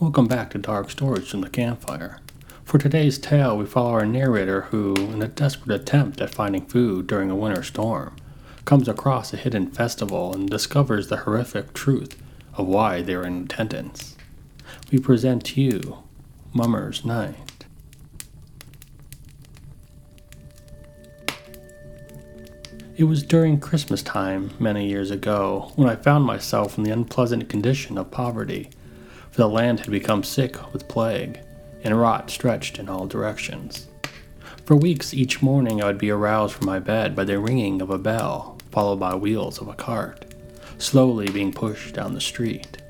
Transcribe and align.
Welcome 0.00 0.28
back 0.28 0.48
to 0.52 0.58
Dark 0.58 0.88
Stories 0.88 1.28
from 1.28 1.42
the 1.42 1.50
Campfire. 1.50 2.20
For 2.64 2.78
today's 2.78 3.18
tale, 3.18 3.58
we 3.58 3.66
follow 3.66 3.90
our 3.90 4.06
narrator 4.06 4.62
who, 4.62 4.94
in 4.96 5.20
a 5.20 5.28
desperate 5.28 5.78
attempt 5.78 6.22
at 6.22 6.34
finding 6.34 6.64
food 6.64 7.06
during 7.06 7.30
a 7.30 7.36
winter 7.36 7.62
storm, 7.62 8.16
comes 8.64 8.88
across 8.88 9.34
a 9.34 9.36
hidden 9.36 9.70
festival 9.70 10.32
and 10.32 10.48
discovers 10.48 11.08
the 11.08 11.18
horrific 11.18 11.74
truth 11.74 12.16
of 12.54 12.66
why 12.66 13.02
they're 13.02 13.26
in 13.26 13.42
attendance. 13.42 14.16
We 14.90 15.00
present 15.00 15.44
to 15.44 15.60
you 15.60 15.98
Mummer's 16.54 17.04
Night. 17.04 17.66
It 22.96 23.04
was 23.04 23.22
during 23.22 23.60
Christmas 23.60 24.02
time, 24.02 24.52
many 24.58 24.88
years 24.88 25.10
ago, 25.10 25.72
when 25.76 25.90
I 25.90 25.96
found 25.96 26.24
myself 26.24 26.78
in 26.78 26.84
the 26.84 26.90
unpleasant 26.90 27.50
condition 27.50 27.98
of 27.98 28.10
poverty 28.10 28.70
for 29.30 29.42
the 29.42 29.48
land 29.48 29.80
had 29.80 29.90
become 29.90 30.22
sick 30.22 30.72
with 30.72 30.88
plague, 30.88 31.40
and 31.82 31.98
rot 31.98 32.30
stretched 32.30 32.78
in 32.78 32.88
all 32.88 33.06
directions. 33.06 33.86
For 34.64 34.76
weeks 34.76 35.14
each 35.14 35.42
morning 35.42 35.82
I 35.82 35.86
would 35.86 35.98
be 35.98 36.10
aroused 36.10 36.54
from 36.54 36.66
my 36.66 36.78
bed 36.78 37.14
by 37.14 37.24
the 37.24 37.38
ringing 37.38 37.80
of 37.80 37.90
a 37.90 37.98
bell, 37.98 38.58
followed 38.70 39.00
by 39.00 39.14
wheels 39.14 39.60
of 39.60 39.68
a 39.68 39.74
cart, 39.74 40.34
slowly 40.78 41.30
being 41.30 41.52
pushed 41.52 41.94
down 41.94 42.14
the 42.14 42.20
street. 42.20 42.82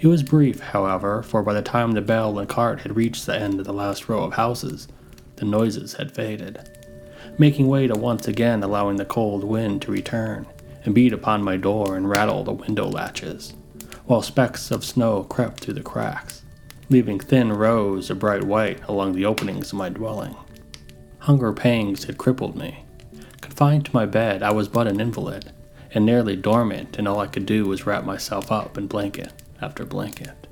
It 0.00 0.06
was 0.06 0.22
brief, 0.22 0.60
however, 0.60 1.22
for 1.22 1.42
by 1.42 1.54
the 1.54 1.62
time 1.62 1.92
the 1.92 2.00
bell 2.00 2.38
and 2.38 2.48
cart 2.48 2.80
had 2.80 2.96
reached 2.96 3.26
the 3.26 3.36
end 3.36 3.60
of 3.60 3.66
the 3.66 3.72
last 3.72 4.08
row 4.08 4.24
of 4.24 4.34
houses, 4.34 4.88
the 5.36 5.44
noises 5.44 5.94
had 5.94 6.12
faded, 6.12 6.68
making 7.38 7.68
way 7.68 7.86
to 7.86 7.94
once 7.94 8.28
again 8.28 8.62
allowing 8.62 8.96
the 8.96 9.04
cold 9.04 9.44
wind 9.44 9.82
to 9.82 9.92
return 9.92 10.46
and 10.84 10.94
beat 10.94 11.12
upon 11.12 11.42
my 11.42 11.56
door 11.56 11.96
and 11.96 12.08
rattle 12.08 12.44
the 12.44 12.52
window 12.52 12.88
latches 12.88 13.54
while 14.10 14.22
specks 14.22 14.72
of 14.72 14.84
snow 14.84 15.22
crept 15.22 15.60
through 15.60 15.72
the 15.72 15.80
cracks, 15.80 16.42
leaving 16.88 17.20
thin 17.20 17.52
rows 17.52 18.10
of 18.10 18.18
bright 18.18 18.42
white 18.42 18.82
along 18.88 19.12
the 19.12 19.24
openings 19.24 19.70
of 19.70 19.78
my 19.78 19.88
dwelling. 19.88 20.34
Hunger 21.20 21.52
pangs 21.52 22.02
had 22.02 22.18
crippled 22.18 22.56
me. 22.56 22.84
Confined 23.40 23.84
to 23.84 23.94
my 23.94 24.06
bed, 24.06 24.42
I 24.42 24.50
was 24.50 24.66
but 24.66 24.88
an 24.88 24.98
invalid, 24.98 25.52
and 25.94 26.04
nearly 26.04 26.34
dormant, 26.34 26.98
and 26.98 27.06
all 27.06 27.20
I 27.20 27.28
could 27.28 27.46
do 27.46 27.66
was 27.66 27.86
wrap 27.86 28.04
myself 28.04 28.50
up 28.50 28.76
in 28.76 28.88
blanket 28.88 29.32
after 29.62 29.84
blanket. 29.84 30.48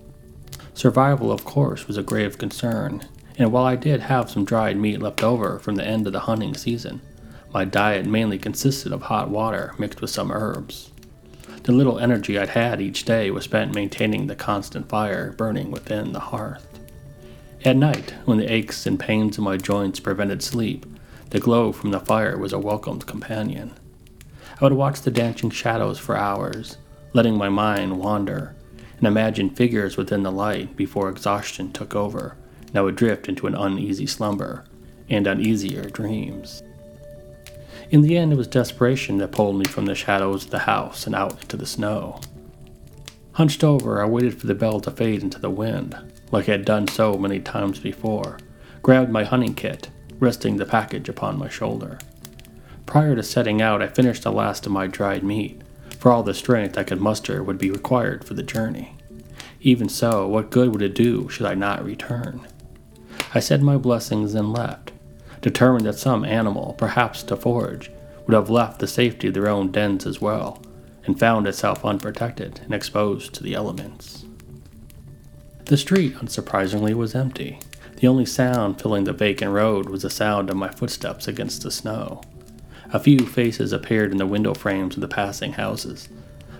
Survival, 0.72 1.32
of 1.32 1.44
course, 1.44 1.88
was 1.88 1.96
a 1.96 2.02
grave 2.04 2.38
concern, 2.38 3.08
and 3.38 3.50
while 3.50 3.64
I 3.64 3.74
did 3.74 4.02
have 4.02 4.30
some 4.30 4.44
dried 4.44 4.76
meat 4.76 5.02
left 5.02 5.24
over 5.24 5.58
from 5.58 5.74
the 5.74 5.84
end 5.84 6.06
of 6.06 6.12
the 6.12 6.20
hunting 6.20 6.54
season, 6.54 7.00
my 7.52 7.64
diet 7.64 8.06
mainly 8.06 8.38
consisted 8.38 8.92
of 8.92 9.02
hot 9.02 9.30
water 9.30 9.74
mixed 9.78 10.00
with 10.00 10.10
some 10.10 10.30
herbs. 10.30 10.92
The 11.68 11.74
little 11.74 11.98
energy 11.98 12.38
I'd 12.38 12.48
had 12.48 12.80
each 12.80 13.04
day 13.04 13.30
was 13.30 13.44
spent 13.44 13.74
maintaining 13.74 14.26
the 14.26 14.34
constant 14.34 14.88
fire 14.88 15.32
burning 15.32 15.70
within 15.70 16.12
the 16.12 16.18
hearth. 16.18 16.66
At 17.62 17.76
night, 17.76 18.14
when 18.24 18.38
the 18.38 18.50
aches 18.50 18.86
and 18.86 18.98
pains 18.98 19.36
in 19.36 19.44
my 19.44 19.58
joints 19.58 20.00
prevented 20.00 20.42
sleep, 20.42 20.86
the 21.28 21.38
glow 21.38 21.72
from 21.72 21.90
the 21.90 22.00
fire 22.00 22.38
was 22.38 22.54
a 22.54 22.58
welcomed 22.58 23.04
companion. 23.04 23.74
I 24.58 24.64
would 24.64 24.72
watch 24.72 25.02
the 25.02 25.10
dancing 25.10 25.50
shadows 25.50 25.98
for 25.98 26.16
hours, 26.16 26.78
letting 27.12 27.36
my 27.36 27.50
mind 27.50 27.98
wander, 27.98 28.56
and 28.96 29.06
imagine 29.06 29.50
figures 29.50 29.98
within 29.98 30.22
the 30.22 30.32
light 30.32 30.74
before 30.74 31.10
exhaustion 31.10 31.70
took 31.72 31.94
over, 31.94 32.34
and 32.68 32.78
I 32.78 32.80
would 32.80 32.96
drift 32.96 33.28
into 33.28 33.46
an 33.46 33.54
uneasy 33.54 34.06
slumber 34.06 34.64
and 35.10 35.26
uneasier 35.26 35.90
dreams. 35.90 36.62
In 37.90 38.02
the 38.02 38.18
end, 38.18 38.32
it 38.32 38.36
was 38.36 38.46
desperation 38.46 39.16
that 39.18 39.32
pulled 39.32 39.56
me 39.56 39.64
from 39.64 39.86
the 39.86 39.94
shadows 39.94 40.44
of 40.44 40.50
the 40.50 40.60
house 40.60 41.06
and 41.06 41.14
out 41.14 41.40
into 41.40 41.56
the 41.56 41.64
snow. 41.64 42.20
Hunched 43.32 43.64
over, 43.64 44.02
I 44.02 44.06
waited 44.06 44.38
for 44.38 44.46
the 44.46 44.54
bell 44.54 44.80
to 44.80 44.90
fade 44.90 45.22
into 45.22 45.38
the 45.38 45.48
wind, 45.48 45.96
like 46.30 46.48
I 46.48 46.52
had 46.52 46.64
done 46.66 46.86
so 46.88 47.16
many 47.16 47.40
times 47.40 47.78
before, 47.78 48.38
grabbed 48.82 49.10
my 49.10 49.24
hunting 49.24 49.54
kit, 49.54 49.88
resting 50.18 50.56
the 50.56 50.66
package 50.66 51.08
upon 51.08 51.38
my 51.38 51.48
shoulder. 51.48 51.98
Prior 52.84 53.16
to 53.16 53.22
setting 53.22 53.62
out, 53.62 53.80
I 53.80 53.86
finished 53.86 54.22
the 54.22 54.32
last 54.32 54.66
of 54.66 54.72
my 54.72 54.86
dried 54.86 55.22
meat, 55.22 55.62
for 55.98 56.10
all 56.12 56.22
the 56.22 56.34
strength 56.34 56.76
I 56.76 56.84
could 56.84 57.00
muster 57.00 57.42
would 57.42 57.58
be 57.58 57.70
required 57.70 58.24
for 58.24 58.34
the 58.34 58.42
journey. 58.42 58.96
Even 59.60 59.88
so, 59.88 60.26
what 60.28 60.50
good 60.50 60.70
would 60.72 60.82
it 60.82 60.94
do 60.94 61.28
should 61.28 61.46
I 61.46 61.54
not 61.54 61.84
return? 61.84 62.46
I 63.34 63.40
said 63.40 63.62
my 63.62 63.76
blessings 63.76 64.34
and 64.34 64.52
left, 64.52 64.92
determined 65.40 65.86
that 65.86 65.98
some 65.98 66.24
animal, 66.24 66.74
perhaps 66.78 67.22
to 67.24 67.36
forage, 67.36 67.90
would 68.26 68.34
have 68.34 68.50
left 68.50 68.78
the 68.78 68.86
safety 68.86 69.28
of 69.28 69.34
their 69.34 69.48
own 69.48 69.70
dens 69.70 70.06
as 70.06 70.20
well, 70.20 70.62
and 71.04 71.18
found 71.18 71.46
itself 71.46 71.84
unprotected 71.84 72.60
and 72.64 72.74
exposed 72.74 73.32
to 73.34 73.42
the 73.42 73.54
elements. 73.54 74.26
The 75.64 75.76
street, 75.76 76.14
unsurprisingly, 76.14 76.94
was 76.94 77.14
empty. 77.14 77.58
The 77.96 78.06
only 78.06 78.26
sound 78.26 78.80
filling 78.80 79.04
the 79.04 79.12
vacant 79.12 79.52
road 79.52 79.88
was 79.88 80.02
the 80.02 80.10
sound 80.10 80.50
of 80.50 80.56
my 80.56 80.68
footsteps 80.68 81.26
against 81.26 81.62
the 81.62 81.70
snow. 81.70 82.22
A 82.92 82.98
few 82.98 83.26
faces 83.26 83.72
appeared 83.72 84.12
in 84.12 84.18
the 84.18 84.26
window 84.26 84.54
frames 84.54 84.94
of 84.94 85.00
the 85.00 85.08
passing 85.08 85.52
houses, 85.52 86.08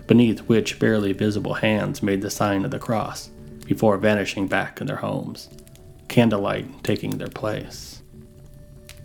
beneath 0.05 0.39
which 0.41 0.79
barely 0.79 1.13
visible 1.13 1.55
hands 1.55 2.03
made 2.03 2.21
the 2.21 2.29
sign 2.29 2.65
of 2.65 2.71
the 2.71 2.79
cross, 2.79 3.29
before 3.65 3.97
vanishing 3.97 4.47
back 4.47 4.81
in 4.81 4.87
their 4.87 4.97
homes, 4.97 5.49
candlelight 6.07 6.83
taking 6.83 7.17
their 7.17 7.27
place. 7.27 7.98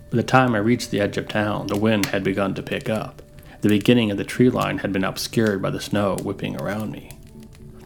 By 0.09 0.17
the 0.17 0.23
time 0.23 0.53
I 0.55 0.59
reached 0.59 0.91
the 0.91 1.01
edge 1.01 1.17
of 1.17 1.27
town, 1.27 1.67
the 1.67 1.77
wind 1.77 2.07
had 2.07 2.23
begun 2.23 2.53
to 2.55 2.63
pick 2.63 2.89
up. 2.89 3.21
The 3.61 3.69
beginning 3.69 4.11
of 4.11 4.17
the 4.17 4.23
tree 4.23 4.49
line 4.49 4.77
had 4.77 4.93
been 4.93 5.03
obscured 5.03 5.61
by 5.61 5.71
the 5.71 5.81
snow 5.81 6.17
whipping 6.21 6.61
around 6.61 6.91
me. 6.91 7.11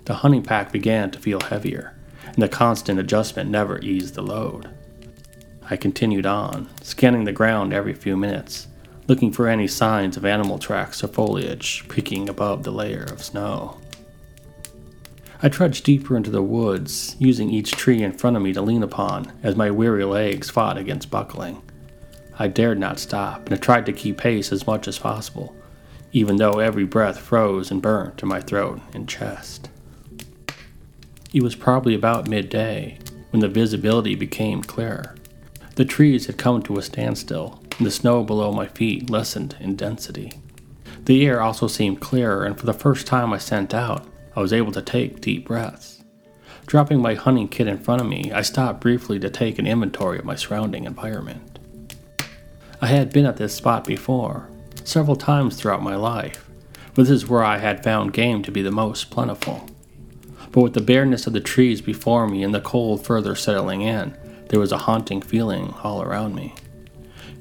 The 0.05 0.15
hunting 0.15 0.43
pack 0.43 0.71
began 0.71 1.11
to 1.11 1.19
feel 1.19 1.39
heavier, 1.39 1.95
and 2.25 2.43
the 2.43 2.49
constant 2.49 2.99
adjustment 2.99 3.49
never 3.49 3.79
eased 3.79 4.15
the 4.15 4.21
load. 4.21 4.69
I 5.69 5.77
continued 5.77 6.25
on, 6.25 6.67
scanning 6.81 7.23
the 7.23 7.31
ground 7.31 7.73
every 7.73 7.93
few 7.93 8.17
minutes, 8.17 8.67
looking 9.07 9.31
for 9.31 9.47
any 9.47 9.67
signs 9.67 10.17
of 10.17 10.25
animal 10.25 10.59
tracks 10.59 11.03
or 11.03 11.07
foliage 11.07 11.87
peeking 11.87 12.27
above 12.27 12.63
the 12.63 12.71
layer 12.71 13.03
of 13.03 13.23
snow. 13.23 13.77
I 15.41 15.47
trudged 15.47 15.85
deeper 15.85 16.17
into 16.17 16.31
the 16.31 16.43
woods, 16.43 17.15
using 17.17 17.49
each 17.49 17.71
tree 17.71 18.03
in 18.03 18.17
front 18.17 18.35
of 18.35 18.43
me 18.43 18.51
to 18.51 18.61
lean 18.61 18.83
upon 18.83 19.31
as 19.41 19.55
my 19.55 19.71
weary 19.71 20.03
legs 20.03 20.49
fought 20.49 20.77
against 20.77 21.09
buckling. 21.09 21.61
I 22.41 22.47
dared 22.47 22.79
not 22.79 22.99
stop, 22.99 23.45
and 23.45 23.53
I 23.53 23.57
tried 23.57 23.85
to 23.87 23.93
keep 23.93 24.17
pace 24.17 24.53
as 24.53 24.65
much 24.65 24.87
as 24.87 24.97
possible, 24.97 25.53
even 26.13 26.37
though 26.37 26.59
every 26.59 26.85
breath 26.85 27.19
froze 27.19 27.69
and 27.69 27.81
burnt 27.81 28.23
in 28.23 28.29
my 28.29 28.39
throat 28.39 28.79
and 28.93 29.09
chest. 29.09 29.69
It 31.33 31.43
was 31.43 31.55
probably 31.55 31.93
about 31.93 32.29
midday 32.29 32.97
when 33.31 33.41
the 33.41 33.49
visibility 33.49 34.15
became 34.15 34.63
clearer. 34.63 35.15
The 35.75 35.83
trees 35.83 36.27
had 36.27 36.37
come 36.37 36.61
to 36.63 36.77
a 36.77 36.81
standstill, 36.81 37.61
and 37.77 37.85
the 37.85 37.91
snow 37.91 38.23
below 38.23 38.53
my 38.53 38.67
feet 38.67 39.09
lessened 39.09 39.57
in 39.59 39.75
density. 39.75 40.31
The 41.03 41.25
air 41.25 41.41
also 41.41 41.67
seemed 41.67 41.99
clearer, 41.99 42.45
and 42.45 42.57
for 42.57 42.65
the 42.65 42.73
first 42.73 43.05
time 43.05 43.33
I 43.33 43.37
sent 43.37 43.73
out, 43.73 44.07
I 44.35 44.39
was 44.39 44.53
able 44.53 44.71
to 44.71 44.81
take 44.81 45.21
deep 45.21 45.45
breaths. 45.45 46.03
Dropping 46.65 47.01
my 47.01 47.15
hunting 47.15 47.49
kit 47.49 47.67
in 47.67 47.79
front 47.79 48.01
of 48.01 48.07
me, 48.07 48.31
I 48.31 48.43
stopped 48.43 48.79
briefly 48.79 49.19
to 49.19 49.29
take 49.29 49.59
an 49.59 49.67
inventory 49.67 50.19
of 50.19 50.25
my 50.25 50.35
surrounding 50.35 50.85
environment. 50.85 51.48
I 52.81 52.87
had 52.87 53.11
been 53.11 53.25
at 53.25 53.35
this 53.35 53.53
spot 53.53 53.83
before, 53.83 54.47
several 54.85 55.17
times 55.17 55.57
throughout 55.57 55.83
my 55.83 55.95
life, 55.95 56.49
but 56.95 57.03
this 57.03 57.09
is 57.09 57.27
where 57.27 57.43
I 57.43 57.57
had 57.57 57.83
found 57.83 58.13
game 58.13 58.41
to 58.43 58.51
be 58.51 58.61
the 58.61 58.71
most 58.71 59.09
plentiful. 59.11 59.67
But 60.53 60.61
with 60.61 60.73
the 60.75 60.81
bareness 60.81 61.27
of 61.27 61.33
the 61.33 61.41
trees 61.41 61.81
before 61.81 62.25
me 62.25 62.41
and 62.41 62.55
the 62.55 62.61
cold 62.61 63.05
further 63.05 63.35
settling 63.35 63.81
in, 63.81 64.15
there 64.47 64.61
was 64.61 64.71
a 64.71 64.77
haunting 64.77 65.21
feeling 65.21 65.73
all 65.83 66.01
around 66.01 66.35
me. 66.35 66.55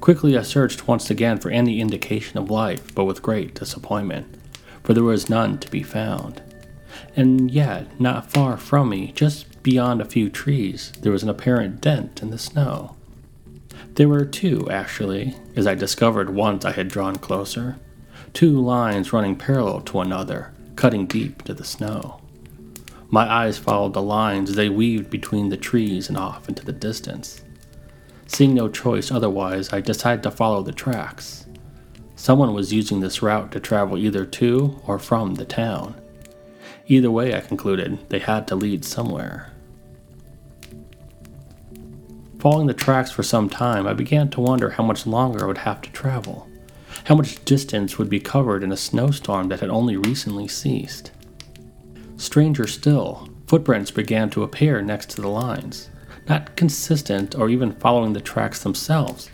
Quickly 0.01 0.37
I 0.37 0.41
searched 0.41 0.89
once 0.89 1.09
again 1.09 1.39
for 1.39 1.49
any 1.49 1.79
indication 1.79 2.37
of 2.37 2.51
life, 2.51 2.93
but 2.93 3.05
with 3.05 3.21
great 3.21 3.55
disappointment, 3.55 4.27
for 4.83 4.93
there 4.93 5.03
was 5.03 5.29
none 5.29 5.57
to 5.59 5.71
be 5.71 5.83
found. 5.83 6.41
And 7.15 7.49
yet, 7.49 7.99
not 7.99 8.29
far 8.29 8.57
from 8.57 8.89
me, 8.89 9.13
just 9.13 9.63
beyond 9.63 10.01
a 10.01 10.05
few 10.05 10.29
trees, 10.29 10.91
there 10.99 11.13
was 11.13 11.23
an 11.23 11.29
apparent 11.29 11.79
dent 11.79 12.21
in 12.21 12.29
the 12.29 12.37
snow. 12.37 12.97
There 13.95 14.07
were 14.07 14.25
two, 14.25 14.69
actually, 14.69 15.35
as 15.55 15.67
I 15.67 15.75
discovered 15.75 16.29
once 16.29 16.65
I 16.65 16.71
had 16.71 16.87
drawn 16.87 17.17
closer. 17.17 17.77
Two 18.33 18.59
lines 18.59 19.11
running 19.11 19.35
parallel 19.35 19.81
to 19.81 19.97
one 19.97 20.07
another, 20.07 20.53
cutting 20.75 21.05
deep 21.05 21.41
into 21.41 21.53
the 21.53 21.63
snow. 21.63 22.21
My 23.09 23.29
eyes 23.29 23.57
followed 23.57 23.93
the 23.93 24.01
lines 24.01 24.51
as 24.51 24.55
they 24.55 24.69
weaved 24.69 25.09
between 25.09 25.49
the 25.49 25.57
trees 25.57 26.09
and 26.09 26.17
off 26.17 26.47
into 26.47 26.63
the 26.63 26.71
distance. 26.71 27.41
Seeing 28.27 28.53
no 28.53 28.69
choice 28.69 29.11
otherwise, 29.11 29.73
I 29.73 29.81
decided 29.81 30.21
to 30.23 30.31
follow 30.31 30.61
the 30.61 30.71
tracks. 30.71 31.47
Someone 32.15 32.53
was 32.53 32.71
using 32.71 32.99
this 32.99 33.21
route 33.23 33.51
to 33.53 33.59
travel 33.59 33.97
either 33.97 34.25
to 34.25 34.79
or 34.85 34.99
from 34.99 35.35
the 35.35 35.45
town. 35.45 35.95
Either 36.87 37.09
way, 37.09 37.33
I 37.33 37.41
concluded, 37.41 37.97
they 38.09 38.19
had 38.19 38.47
to 38.49 38.55
lead 38.55 38.85
somewhere. 38.85 39.51
Following 42.39 42.67
the 42.67 42.73
tracks 42.73 43.11
for 43.11 43.21
some 43.21 43.49
time, 43.49 43.85
I 43.85 43.91
began 43.91 44.29
to 44.29 44.39
wonder 44.39 44.69
how 44.69 44.83
much 44.83 45.05
longer 45.05 45.43
I 45.43 45.47
would 45.47 45.57
have 45.57 45.81
to 45.81 45.91
travel, 45.91 46.47
how 47.03 47.15
much 47.15 47.43
distance 47.43 47.97
would 47.97 48.09
be 48.09 48.21
covered 48.21 48.63
in 48.63 48.71
a 48.71 48.77
snowstorm 48.77 49.49
that 49.49 49.59
had 49.59 49.69
only 49.69 49.97
recently 49.97 50.47
ceased. 50.47 51.11
Stranger 52.15 52.65
still, 52.65 53.27
Footprints 53.47 53.91
began 53.91 54.29
to 54.29 54.43
appear 54.43 54.81
next 54.81 55.09
to 55.09 55.21
the 55.21 55.27
lines, 55.27 55.89
not 56.29 56.55
consistent 56.55 57.35
or 57.35 57.49
even 57.49 57.73
following 57.73 58.13
the 58.13 58.21
tracks 58.21 58.63
themselves, 58.63 59.29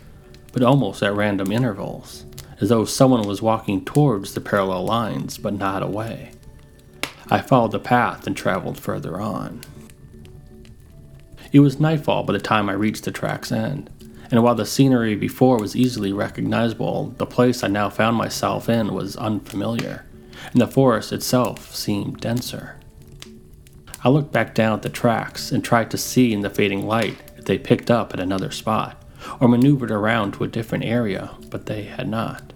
but 0.52 0.64
almost 0.64 1.00
at 1.00 1.14
random 1.14 1.52
intervals, 1.52 2.24
as 2.60 2.70
though 2.70 2.84
someone 2.84 3.28
was 3.28 3.40
walking 3.40 3.84
towards 3.84 4.34
the 4.34 4.40
parallel 4.40 4.84
lines 4.84 5.38
but 5.38 5.54
not 5.54 5.80
away. 5.80 6.32
I 7.28 7.40
followed 7.40 7.70
the 7.70 7.78
path 7.78 8.26
and 8.26 8.36
traveled 8.36 8.80
further 8.80 9.20
on. 9.20 9.60
It 11.56 11.60
was 11.60 11.80
nightfall 11.80 12.22
by 12.22 12.34
the 12.34 12.38
time 12.38 12.68
I 12.68 12.74
reached 12.74 13.04
the 13.04 13.10
track's 13.10 13.50
end, 13.50 13.88
and 14.30 14.42
while 14.42 14.54
the 14.54 14.66
scenery 14.66 15.16
before 15.16 15.56
was 15.58 15.74
easily 15.74 16.12
recognizable, 16.12 17.14
the 17.16 17.24
place 17.24 17.64
I 17.64 17.68
now 17.68 17.88
found 17.88 18.18
myself 18.18 18.68
in 18.68 18.92
was 18.92 19.16
unfamiliar, 19.16 20.04
and 20.52 20.60
the 20.60 20.66
forest 20.66 21.14
itself 21.14 21.74
seemed 21.74 22.20
denser. 22.20 22.76
I 24.04 24.10
looked 24.10 24.32
back 24.32 24.54
down 24.54 24.74
at 24.74 24.82
the 24.82 24.90
tracks 24.90 25.50
and 25.50 25.64
tried 25.64 25.90
to 25.92 25.96
see 25.96 26.34
in 26.34 26.42
the 26.42 26.50
fading 26.50 26.86
light 26.86 27.16
if 27.38 27.46
they 27.46 27.56
picked 27.56 27.90
up 27.90 28.12
at 28.12 28.20
another 28.20 28.50
spot, 28.50 29.02
or 29.40 29.48
maneuvered 29.48 29.90
around 29.90 30.32
to 30.32 30.44
a 30.44 30.48
different 30.48 30.84
area, 30.84 31.30
but 31.48 31.64
they 31.64 31.84
had 31.84 32.06
not. 32.06 32.52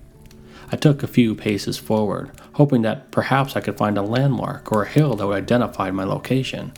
I 0.71 0.77
took 0.77 1.03
a 1.03 1.07
few 1.07 1.35
paces 1.35 1.79
forward, 1.79 2.33
hoping 2.53 2.83
that 2.83 3.11
perhaps 3.11 3.57
I 3.57 3.63
could 3.63 3.79
find 3.79 3.97
a 3.97 4.03
landmark 4.03 4.71
or 4.71 4.83
a 4.83 4.89
hill 4.91 5.15
that 5.15 5.27
would 5.27 5.39
identify 5.39 5.91
my 5.91 6.05
location. 6.05 6.73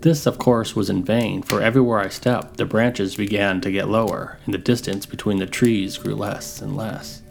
This, 0.00 0.26
of 0.26 0.38
course, 0.38 0.76
was 0.76 0.90
in 0.90 1.04
vain, 1.04 1.42
for 1.42 1.60
everywhere 1.60 2.00
I 2.00 2.08
stepped, 2.08 2.58
the 2.58 2.64
branches 2.64 3.16
began 3.16 3.60
to 3.62 3.72
get 3.72 3.88
lower, 3.88 4.38
and 4.44 4.54
the 4.54 4.58
distance 4.58 5.06
between 5.06 5.38
the 5.38 5.46
trees 5.46 5.98
grew 5.98 6.14
less 6.14 6.60
and 6.60 6.76
less. 6.76 7.22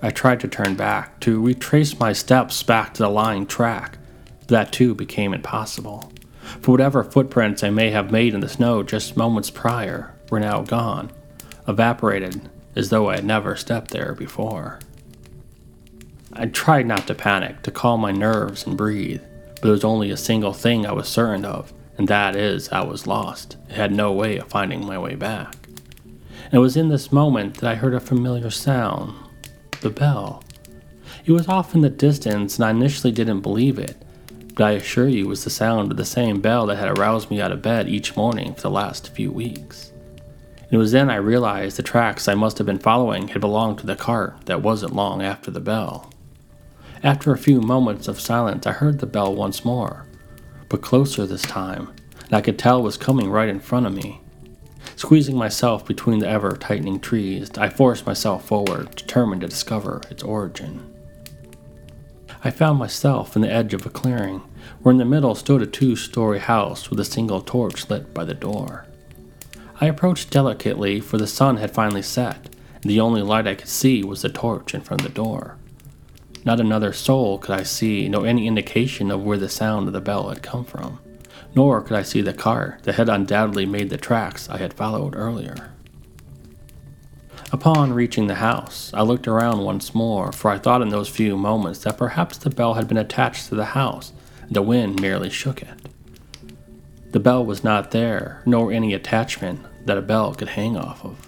I 0.00 0.10
tried 0.10 0.40
to 0.40 0.48
turn 0.48 0.76
back, 0.76 1.18
to 1.20 1.42
retrace 1.42 1.98
my 1.98 2.12
steps 2.12 2.62
back 2.62 2.94
to 2.94 3.02
the 3.02 3.08
lying 3.08 3.46
track, 3.46 3.98
but 4.40 4.48
that 4.48 4.72
too 4.72 4.94
became 4.94 5.34
impossible. 5.34 6.12
For 6.60 6.70
whatever 6.70 7.02
footprints 7.02 7.64
I 7.64 7.70
may 7.70 7.90
have 7.90 8.12
made 8.12 8.32
in 8.32 8.40
the 8.40 8.48
snow 8.48 8.82
just 8.82 9.16
moments 9.16 9.50
prior 9.50 10.14
were 10.30 10.40
now 10.40 10.62
gone, 10.62 11.10
evaporated 11.66 12.48
as 12.76 12.90
though 12.90 13.08
I 13.08 13.16
had 13.16 13.24
never 13.24 13.56
stepped 13.56 13.90
there 13.90 14.14
before. 14.14 14.78
I 16.32 16.46
tried 16.46 16.86
not 16.86 17.06
to 17.08 17.14
panic, 17.14 17.62
to 17.62 17.72
calm 17.72 18.00
my 18.00 18.12
nerves 18.12 18.66
and 18.66 18.76
breathe, 18.76 19.22
but 19.54 19.62
there 19.62 19.72
was 19.72 19.84
only 19.84 20.10
a 20.10 20.16
single 20.16 20.52
thing 20.52 20.86
I 20.86 20.92
was 20.92 21.08
certain 21.08 21.44
of, 21.44 21.72
and 21.98 22.06
that 22.08 22.36
is 22.36 22.68
I 22.70 22.82
was 22.82 23.06
lost. 23.06 23.56
I 23.68 23.74
had 23.74 23.92
no 23.92 24.12
way 24.12 24.38
of 24.38 24.48
finding 24.48 24.86
my 24.86 24.98
way 24.98 25.16
back. 25.16 25.56
And 26.44 26.54
it 26.54 26.58
was 26.58 26.76
in 26.76 26.88
this 26.88 27.12
moment 27.12 27.58
that 27.58 27.70
I 27.70 27.74
heard 27.74 27.92
a 27.92 28.00
familiar 28.00 28.50
sound 28.50 29.14
the 29.80 29.90
bell. 29.90 30.42
It 31.24 31.32
was 31.32 31.48
off 31.48 31.74
in 31.74 31.82
the 31.82 31.90
distance, 31.90 32.56
and 32.56 32.64
I 32.64 32.70
initially 32.70 33.12
didn't 33.12 33.42
believe 33.42 33.78
it, 33.78 33.96
but 34.54 34.64
I 34.64 34.70
assure 34.72 35.06
you 35.06 35.26
it 35.26 35.28
was 35.28 35.44
the 35.44 35.50
sound 35.50 35.90
of 35.90 35.96
the 35.96 36.04
same 36.04 36.40
bell 36.40 36.66
that 36.66 36.76
had 36.76 36.98
aroused 36.98 37.30
me 37.30 37.40
out 37.40 37.52
of 37.52 37.62
bed 37.62 37.88
each 37.88 38.16
morning 38.16 38.54
for 38.54 38.62
the 38.62 38.70
last 38.70 39.10
few 39.10 39.30
weeks. 39.30 39.92
And 40.56 40.72
it 40.72 40.78
was 40.78 40.92
then 40.92 41.10
I 41.10 41.16
realized 41.16 41.76
the 41.76 41.82
tracks 41.82 42.26
I 42.26 42.34
must 42.34 42.58
have 42.58 42.66
been 42.66 42.78
following 42.78 43.28
had 43.28 43.40
belonged 43.40 43.78
to 43.78 43.86
the 43.86 43.94
cart 43.94 44.46
that 44.46 44.62
wasn't 44.62 44.96
long 44.96 45.22
after 45.22 45.50
the 45.50 45.60
bell. 45.60 46.12
After 47.02 47.32
a 47.32 47.38
few 47.38 47.60
moments 47.60 48.08
of 48.08 48.20
silence, 48.20 48.66
I 48.66 48.72
heard 48.72 48.98
the 48.98 49.06
bell 49.06 49.32
once 49.32 49.64
more, 49.64 50.07
but 50.68 50.82
closer 50.82 51.26
this 51.26 51.42
time, 51.42 51.92
and 52.24 52.34
I 52.34 52.40
could 52.40 52.58
tell 52.58 52.80
it 52.80 52.82
was 52.82 52.96
coming 52.96 53.30
right 53.30 53.48
in 53.48 53.60
front 53.60 53.86
of 53.86 53.94
me. 53.94 54.20
Squeezing 54.96 55.36
myself 55.36 55.86
between 55.86 56.18
the 56.18 56.28
ever 56.28 56.56
tightening 56.56 57.00
trees, 57.00 57.50
I 57.56 57.68
forced 57.68 58.06
myself 58.06 58.44
forward, 58.46 58.94
determined 58.96 59.42
to 59.42 59.48
discover 59.48 60.02
its 60.10 60.22
origin. 60.22 60.92
I 62.44 62.50
found 62.50 62.78
myself 62.78 63.34
in 63.34 63.42
the 63.42 63.52
edge 63.52 63.74
of 63.74 63.86
a 63.86 63.90
clearing, 63.90 64.42
where 64.82 64.92
in 64.92 64.98
the 64.98 65.04
middle 65.04 65.34
stood 65.34 65.62
a 65.62 65.66
two 65.66 65.96
story 65.96 66.38
house 66.38 66.90
with 66.90 67.00
a 67.00 67.04
single 67.04 67.40
torch 67.40 67.88
lit 67.90 68.12
by 68.12 68.24
the 68.24 68.34
door. 68.34 68.86
I 69.80 69.86
approached 69.86 70.30
delicately, 70.30 71.00
for 71.00 71.18
the 71.18 71.26
sun 71.26 71.56
had 71.56 71.70
finally 71.70 72.02
set, 72.02 72.48
and 72.82 72.90
the 72.90 73.00
only 73.00 73.22
light 73.22 73.46
I 73.46 73.54
could 73.54 73.68
see 73.68 74.02
was 74.02 74.22
the 74.22 74.28
torch 74.28 74.74
in 74.74 74.80
front 74.80 75.02
of 75.02 75.08
the 75.08 75.14
door. 75.14 75.56
Not 76.48 76.60
another 76.60 76.94
soul 76.94 77.36
could 77.36 77.54
I 77.54 77.62
see, 77.62 78.08
nor 78.08 78.26
any 78.26 78.46
indication 78.46 79.10
of 79.10 79.22
where 79.22 79.36
the 79.36 79.50
sound 79.50 79.86
of 79.86 79.92
the 79.92 80.00
bell 80.00 80.30
had 80.30 80.42
come 80.42 80.64
from, 80.64 80.98
nor 81.54 81.82
could 81.82 81.94
I 81.94 82.02
see 82.02 82.22
the 82.22 82.32
car 82.32 82.78
that 82.84 82.94
had 82.94 83.10
undoubtedly 83.10 83.66
made 83.66 83.90
the 83.90 83.98
tracks 83.98 84.48
I 84.48 84.56
had 84.56 84.72
followed 84.72 85.14
earlier. 85.14 85.72
Upon 87.52 87.92
reaching 87.92 88.28
the 88.28 88.36
house, 88.36 88.90
I 88.94 89.02
looked 89.02 89.28
around 89.28 89.62
once 89.62 89.94
more, 89.94 90.32
for 90.32 90.50
I 90.50 90.56
thought 90.56 90.80
in 90.80 90.88
those 90.88 91.10
few 91.10 91.36
moments 91.36 91.80
that 91.80 91.98
perhaps 91.98 92.38
the 92.38 92.48
bell 92.48 92.72
had 92.72 92.88
been 92.88 92.96
attached 92.96 93.50
to 93.50 93.54
the 93.54 93.66
house, 93.76 94.14
and 94.40 94.56
the 94.56 94.62
wind 94.62 95.02
merely 95.02 95.28
shook 95.28 95.60
it. 95.60 95.68
The 97.10 97.20
bell 97.20 97.44
was 97.44 97.62
not 97.62 97.90
there, 97.90 98.42
nor 98.46 98.72
any 98.72 98.94
attachment 98.94 99.60
that 99.84 99.98
a 99.98 100.00
bell 100.00 100.34
could 100.34 100.48
hang 100.48 100.78
off 100.78 101.04
of. 101.04 101.27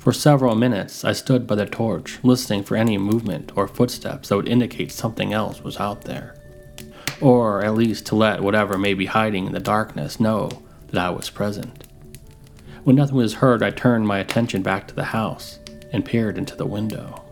For 0.00 0.14
several 0.14 0.54
minutes, 0.54 1.04
I 1.04 1.12
stood 1.12 1.46
by 1.46 1.56
the 1.56 1.66
torch, 1.66 2.20
listening 2.22 2.62
for 2.62 2.74
any 2.74 2.96
movement 2.96 3.52
or 3.54 3.68
footsteps 3.68 4.30
that 4.30 4.36
would 4.36 4.48
indicate 4.48 4.92
something 4.92 5.34
else 5.34 5.62
was 5.62 5.76
out 5.76 6.04
there. 6.04 6.36
Or 7.20 7.62
at 7.62 7.74
least 7.74 8.06
to 8.06 8.16
let 8.16 8.42
whatever 8.42 8.78
may 8.78 8.94
be 8.94 9.04
hiding 9.04 9.44
in 9.44 9.52
the 9.52 9.60
darkness 9.60 10.18
know 10.18 10.62
that 10.86 11.04
I 11.04 11.10
was 11.10 11.28
present. 11.28 11.84
When 12.82 12.96
nothing 12.96 13.16
was 13.16 13.34
heard, 13.34 13.62
I 13.62 13.68
turned 13.68 14.06
my 14.06 14.20
attention 14.20 14.62
back 14.62 14.88
to 14.88 14.94
the 14.94 15.04
house 15.04 15.58
and 15.92 16.02
peered 16.02 16.38
into 16.38 16.56
the 16.56 16.64
window. 16.64 17.22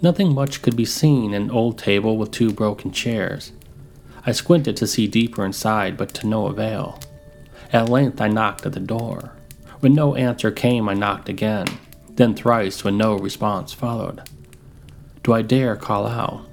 Nothing 0.00 0.34
much 0.34 0.62
could 0.62 0.74
be 0.74 0.86
seen 0.86 1.34
an 1.34 1.50
old 1.50 1.76
table 1.76 2.16
with 2.16 2.30
two 2.30 2.50
broken 2.50 2.92
chairs. 2.92 3.52
I 4.24 4.32
squinted 4.32 4.74
to 4.78 4.86
see 4.86 5.06
deeper 5.06 5.44
inside, 5.44 5.98
but 5.98 6.14
to 6.14 6.26
no 6.26 6.46
avail. 6.46 6.98
At 7.74 7.90
length, 7.90 8.22
I 8.22 8.28
knocked 8.28 8.64
at 8.64 8.72
the 8.72 8.80
door. 8.80 9.32
When 9.84 9.92
no 9.92 10.14
answer 10.14 10.50
came, 10.50 10.88
I 10.88 10.94
knocked 10.94 11.28
again, 11.28 11.66
then 12.08 12.34
thrice 12.34 12.82
when 12.84 12.96
no 12.96 13.18
response 13.18 13.74
followed. 13.74 14.22
Do 15.22 15.34
I 15.34 15.42
dare 15.42 15.76
call 15.76 16.06
out? 16.06 16.46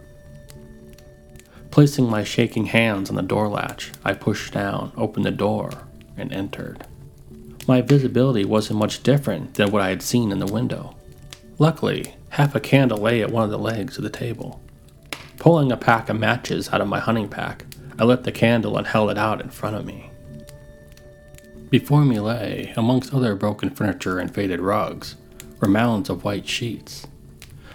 Placing 1.71 2.09
my 2.09 2.25
shaking 2.25 2.65
hands 2.65 3.09
on 3.09 3.15
the 3.15 3.21
door 3.21 3.47
latch, 3.47 3.93
I 4.03 4.15
pushed 4.15 4.51
down, 4.51 4.91
opened 4.97 5.23
the 5.23 5.31
door, 5.31 5.71
and 6.17 6.33
entered. 6.33 6.85
My 7.69 7.79
visibility 7.79 8.43
wasn't 8.43 8.79
much 8.79 9.01
different 9.01 9.53
than 9.53 9.71
what 9.71 9.81
I 9.81 9.87
had 9.87 10.01
seen 10.01 10.33
in 10.33 10.39
the 10.39 10.53
window. 10.53 10.97
Luckily, 11.57 12.15
half 12.31 12.53
a 12.53 12.59
candle 12.59 12.97
lay 12.97 13.21
at 13.21 13.31
one 13.31 13.45
of 13.45 13.49
the 13.49 13.57
legs 13.57 13.95
of 13.95 14.03
the 14.03 14.09
table. 14.09 14.61
Pulling 15.37 15.71
a 15.71 15.77
pack 15.77 16.09
of 16.09 16.19
matches 16.19 16.67
out 16.73 16.81
of 16.81 16.89
my 16.89 16.99
hunting 16.99 17.29
pack, 17.29 17.63
I 17.97 18.03
lit 18.03 18.25
the 18.25 18.33
candle 18.33 18.77
and 18.77 18.87
held 18.87 19.09
it 19.09 19.17
out 19.17 19.39
in 19.39 19.49
front 19.51 19.77
of 19.77 19.85
me. 19.85 20.10
Before 21.71 22.03
me 22.03 22.19
lay, 22.19 22.73
amongst 22.75 23.13
other 23.13 23.33
broken 23.33 23.69
furniture 23.69 24.19
and 24.19 24.29
faded 24.29 24.59
rugs, 24.59 25.15
were 25.61 25.69
mounds 25.69 26.09
of 26.09 26.25
white 26.25 26.45
sheets. 26.45 27.07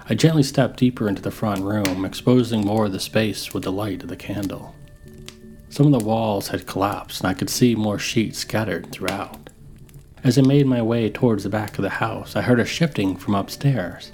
I 0.07 0.15
gently 0.15 0.43
stepped 0.43 0.79
deeper 0.79 1.09
into 1.09 1.23
the 1.23 1.31
front 1.31 1.63
room, 1.63 2.05
exposing 2.05 2.61
more 2.61 2.85
of 2.85 2.93
the 2.93 3.01
space 3.01 3.55
with 3.55 3.63
the 3.63 3.73
light 3.73 4.03
of 4.03 4.11
the 4.11 4.17
candle. 4.17 4.75
Some 5.71 5.87
of 5.87 5.99
the 5.99 6.07
walls 6.07 6.49
had 6.49 6.67
collapsed, 6.67 7.23
and 7.23 7.31
I 7.31 7.33
could 7.33 7.49
see 7.49 7.75
more 7.75 7.99
sheets 7.99 8.41
scattered 8.41 8.93
throughout. 8.93 9.49
As 10.23 10.37
I 10.37 10.43
made 10.43 10.67
my 10.67 10.83
way 10.83 11.09
towards 11.09 11.45
the 11.45 11.49
back 11.49 11.79
of 11.79 11.83
the 11.83 11.89
house, 11.89 12.37
I 12.37 12.43
heard 12.43 12.61
a 12.61 12.67
shifting 12.67 13.17
from 13.17 13.35
upstairs. 13.35 14.13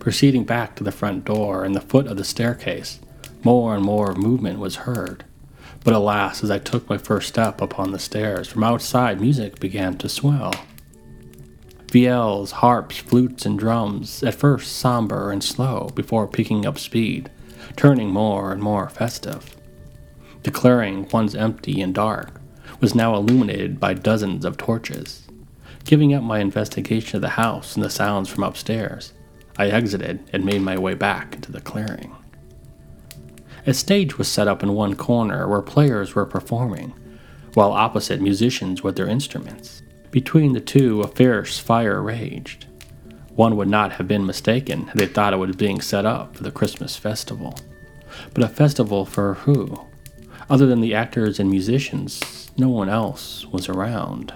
Proceeding 0.00 0.44
back 0.44 0.76
to 0.76 0.84
the 0.84 0.92
front 0.92 1.24
door 1.24 1.64
and 1.64 1.74
the 1.74 1.80
foot 1.80 2.08
of 2.08 2.18
the 2.18 2.24
staircase, 2.24 3.00
more 3.42 3.74
and 3.74 3.82
more 3.82 4.14
movement 4.14 4.58
was 4.58 4.76
heard. 4.76 5.24
But 5.84 5.94
alas, 5.94 6.44
as 6.44 6.50
I 6.50 6.58
took 6.58 6.88
my 6.88 6.98
first 6.98 7.28
step 7.28 7.60
upon 7.60 7.92
the 7.92 7.98
stairs, 7.98 8.48
from 8.48 8.64
outside 8.64 9.20
music 9.20 9.60
began 9.60 9.96
to 9.98 10.08
swell. 10.08 10.54
Viols, 11.92 12.50
harps, 12.50 12.98
flutes, 12.98 13.46
and 13.46 13.58
drums, 13.58 14.22
at 14.22 14.34
first 14.34 14.76
somber 14.76 15.30
and 15.30 15.42
slow 15.42 15.90
before 15.94 16.26
picking 16.26 16.66
up 16.66 16.78
speed, 16.78 17.30
turning 17.76 18.10
more 18.10 18.52
and 18.52 18.62
more 18.62 18.90
festive. 18.90 19.56
Declaring 20.42 21.08
once 21.10 21.34
empty 21.34 21.80
and 21.80 21.94
dark 21.94 22.40
was 22.80 22.94
now 22.94 23.16
illuminated 23.16 23.80
by 23.80 23.94
dozens 23.94 24.44
of 24.44 24.56
torches. 24.56 25.26
Giving 25.84 26.12
up 26.12 26.22
my 26.22 26.40
investigation 26.40 27.16
of 27.16 27.22
the 27.22 27.30
house 27.30 27.74
and 27.74 27.84
the 27.84 27.90
sounds 27.90 28.28
from 28.28 28.44
upstairs, 28.44 29.14
I 29.56 29.68
exited 29.68 30.28
and 30.32 30.44
made 30.44 30.60
my 30.60 30.76
way 30.76 30.94
back 30.94 31.34
into 31.34 31.50
the 31.50 31.62
clearing. 31.62 32.14
A 33.68 33.74
stage 33.74 34.16
was 34.16 34.28
set 34.28 34.48
up 34.48 34.62
in 34.62 34.72
one 34.72 34.96
corner 34.96 35.46
where 35.46 35.60
players 35.60 36.14
were 36.14 36.24
performing, 36.24 36.94
while 37.52 37.72
opposite 37.72 38.18
musicians 38.18 38.82
with 38.82 38.96
their 38.96 39.06
instruments. 39.06 39.82
Between 40.10 40.54
the 40.54 40.60
two, 40.60 41.02
a 41.02 41.06
fierce 41.06 41.58
fire 41.58 42.00
raged. 42.00 42.64
One 43.34 43.58
would 43.58 43.68
not 43.68 43.92
have 43.92 44.08
been 44.08 44.24
mistaken 44.24 44.90
they 44.94 45.04
thought 45.04 45.34
it 45.34 45.36
was 45.36 45.54
being 45.54 45.82
set 45.82 46.06
up 46.06 46.34
for 46.34 46.44
the 46.44 46.50
Christmas 46.50 46.96
festival. 46.96 47.58
But 48.32 48.42
a 48.42 48.48
festival 48.48 49.04
for 49.04 49.34
who? 49.34 49.78
Other 50.48 50.64
than 50.64 50.80
the 50.80 50.94
actors 50.94 51.38
and 51.38 51.50
musicians, 51.50 52.50
no 52.56 52.70
one 52.70 52.88
else 52.88 53.44
was 53.48 53.68
around. 53.68 54.32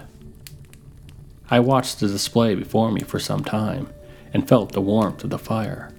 I 1.49 1.59
watched 1.59 1.99
the 1.99 2.07
display 2.07 2.53
before 2.53 2.91
me 2.91 3.01
for 3.01 3.17
some 3.17 3.43
time 3.43 3.91
and 4.31 4.47
felt 4.47 4.73
the 4.73 4.79
warmth 4.79 5.23
of 5.23 5.31
the 5.31 5.39
fire. 5.39 5.91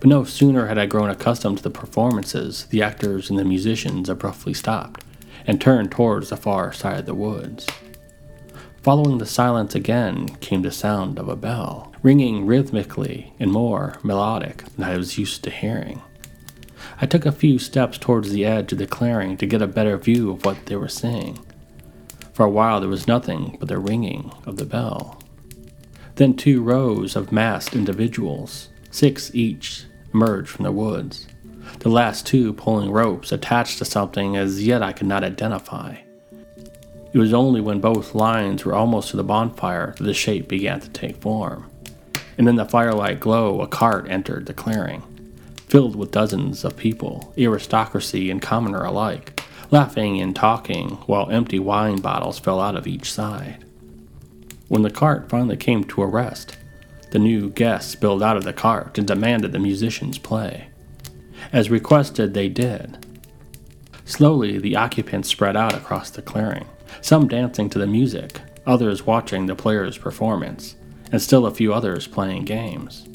But 0.00 0.08
no 0.08 0.24
sooner 0.24 0.66
had 0.66 0.78
I 0.78 0.86
grown 0.86 1.10
accustomed 1.10 1.58
to 1.58 1.62
the 1.62 1.70
performances, 1.70 2.66
the 2.66 2.82
actors 2.82 3.30
and 3.30 3.38
the 3.38 3.44
musicians 3.44 4.08
abruptly 4.08 4.54
stopped 4.54 5.04
and 5.46 5.60
turned 5.60 5.90
towards 5.90 6.30
the 6.30 6.36
far 6.36 6.72
side 6.72 7.00
of 7.00 7.06
the 7.06 7.14
woods. 7.14 7.66
Following 8.82 9.18
the 9.18 9.26
silence 9.26 9.74
again 9.74 10.28
came 10.40 10.62
the 10.62 10.72
sound 10.72 11.18
of 11.18 11.28
a 11.28 11.36
bell, 11.36 11.92
ringing 12.02 12.46
rhythmically 12.46 13.32
and 13.38 13.52
more 13.52 13.96
melodic 14.02 14.64
than 14.76 14.84
I 14.84 14.96
was 14.96 15.18
used 15.18 15.44
to 15.44 15.50
hearing. 15.50 16.02
I 17.00 17.06
took 17.06 17.24
a 17.24 17.32
few 17.32 17.58
steps 17.58 17.96
towards 17.96 18.32
the 18.32 18.44
edge 18.44 18.72
of 18.72 18.78
the 18.78 18.86
clearing 18.86 19.36
to 19.36 19.46
get 19.46 19.62
a 19.62 19.68
better 19.68 19.96
view 19.96 20.32
of 20.32 20.44
what 20.44 20.66
they 20.66 20.76
were 20.76 20.88
saying. 20.88 21.38
For 22.32 22.44
a 22.44 22.50
while 22.50 22.80
there 22.80 22.88
was 22.88 23.06
nothing 23.06 23.56
but 23.60 23.68
the 23.68 23.78
ringing 23.78 24.32
of 24.46 24.56
the 24.56 24.64
bell. 24.64 25.22
Then 26.16 26.34
two 26.34 26.62
rows 26.62 27.14
of 27.14 27.30
masked 27.30 27.76
individuals, 27.76 28.68
six 28.92 29.34
each, 29.34 29.86
emerged 30.14 30.48
from 30.48 30.64
the 30.64 30.70
woods, 30.70 31.26
the 31.80 31.88
last 31.88 32.26
two 32.26 32.52
pulling 32.52 32.92
ropes 32.92 33.32
attached 33.32 33.78
to 33.78 33.84
something 33.84 34.36
as 34.36 34.64
yet 34.64 34.82
I 34.82 34.92
could 34.92 35.06
not 35.08 35.24
identify. 35.24 35.96
It 37.12 37.18
was 37.18 37.34
only 37.34 37.60
when 37.60 37.80
both 37.80 38.14
lines 38.14 38.64
were 38.64 38.74
almost 38.74 39.10
to 39.10 39.16
the 39.16 39.24
bonfire 39.24 39.94
that 39.96 40.04
the 40.04 40.14
shape 40.14 40.48
began 40.48 40.80
to 40.80 40.88
take 40.90 41.16
form. 41.16 41.68
And 42.38 42.48
in 42.48 42.56
the 42.56 42.64
firelight 42.64 43.20
glow, 43.20 43.60
a 43.60 43.66
cart 43.66 44.08
entered 44.08 44.46
the 44.46 44.54
clearing, 44.54 45.02
filled 45.68 45.96
with 45.96 46.10
dozens 46.10 46.64
of 46.64 46.76
people, 46.76 47.34
aristocracy 47.36 48.30
and 48.30 48.40
commoner 48.40 48.84
alike, 48.84 49.42
laughing 49.70 50.20
and 50.20 50.36
talking 50.36 50.90
while 51.06 51.30
empty 51.30 51.58
wine 51.58 51.96
bottles 52.00 52.38
fell 52.38 52.60
out 52.60 52.76
of 52.76 52.86
each 52.86 53.10
side. 53.10 53.64
When 54.68 54.82
the 54.82 54.90
cart 54.90 55.28
finally 55.28 55.56
came 55.56 55.84
to 55.84 56.02
a 56.02 56.06
rest, 56.06 56.56
the 57.12 57.18
new 57.18 57.50
guests 57.50 57.92
spilled 57.92 58.22
out 58.22 58.36
of 58.36 58.44
the 58.44 58.52
cart 58.52 58.98
and 58.98 59.06
demanded 59.06 59.52
the 59.52 59.58
musicians 59.58 60.18
play. 60.18 60.68
As 61.52 61.70
requested, 61.70 62.34
they 62.34 62.48
did. 62.48 63.06
Slowly, 64.04 64.58
the 64.58 64.76
occupants 64.76 65.28
spread 65.28 65.56
out 65.56 65.74
across 65.74 66.10
the 66.10 66.22
clearing, 66.22 66.66
some 67.00 67.28
dancing 67.28 67.70
to 67.70 67.78
the 67.78 67.86
music, 67.86 68.40
others 68.66 69.06
watching 69.06 69.46
the 69.46 69.54
player's 69.54 69.98
performance, 69.98 70.76
and 71.10 71.20
still 71.20 71.46
a 71.46 71.54
few 71.54 71.72
others 71.72 72.06
playing 72.06 72.44
games. 72.44 73.06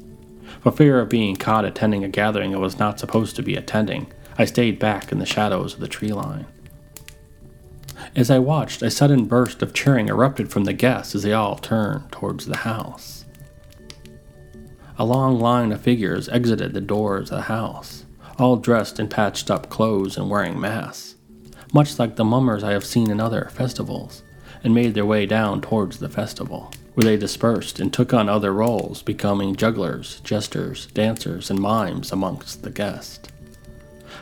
For 0.62 0.72
fear 0.72 1.00
of 1.00 1.10
being 1.10 1.36
caught 1.36 1.66
attending 1.66 2.04
a 2.04 2.10
gathering 2.10 2.54
I 2.54 2.60
was 2.60 2.80
not 2.80 3.00
supposed 3.00 3.36
to 3.36 3.44
be 3.44 3.56
attending, 3.56 4.12
I 4.38 4.46
stayed 4.46 4.78
back 4.78 5.12
in 5.12 5.20
the 5.20 5.26
shadows 5.26 5.74
of 5.74 5.80
the 5.80 5.88
tree 5.88 6.14
line. 6.14 6.46
As 8.16 8.30
I 8.30 8.40
watched, 8.40 8.82
a 8.84 8.92
sudden 8.92 9.26
burst 9.26 9.62
of 9.62 9.74
cheering 9.74 10.08
erupted 10.08 10.52
from 10.52 10.66
the 10.66 10.74
guests 10.74 11.16
as 11.16 11.24
they 11.24 11.34
all 11.34 11.56
turned 11.56 12.12
towards 12.12 12.46
the 12.46 12.58
house. 12.58 13.26
A 15.00 15.06
long 15.06 15.40
line 15.40 15.72
of 15.72 15.82
figures 15.82 16.28
exited 16.28 16.74
the 16.74 16.82
doors 16.82 17.30
of 17.30 17.38
the 17.38 17.42
house, 17.44 18.04
all 18.40 18.56
dressed 18.56 19.00
in 19.00 19.08
patched 19.08 19.52
up 19.52 19.70
clothes 19.70 20.18
and 20.18 20.28
wearing 20.28 20.60
masks, 20.60 21.16
much 21.72 22.00
like 22.00 22.16
the 22.16 22.26
mummers 22.26 22.64
I 22.64 22.72
have 22.72 22.84
seen 22.84 23.12
in 23.12 23.20
other 23.20 23.52
festivals, 23.54 24.24
and 24.64 24.74
made 24.74 24.96
their 24.96 25.06
way 25.06 25.28
down 25.28 25.62
towards 25.62 26.00
the 26.00 26.10
festival, 26.10 26.72
where 26.96 27.04
they 27.04 27.16
dispersed 27.16 27.80
and 27.80 27.94
took 27.94 28.12
on 28.12 28.28
other 28.28 28.52
roles, 28.52 29.04
becoming 29.04 29.56
jugglers, 29.56 30.20
jesters, 30.24 30.88
dancers, 30.88 31.52
and 31.52 31.60
mimes 31.60 32.12
amongst 32.12 32.64
the 32.64 32.72
guests. 32.72 33.30